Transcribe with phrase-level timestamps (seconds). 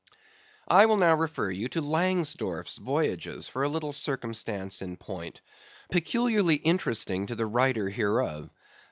[0.67, 5.41] I will now refer you to Langsdorff's Voyages for a little circumstance in point,
[5.91, 8.49] peculiarly interesting to the writer hereof.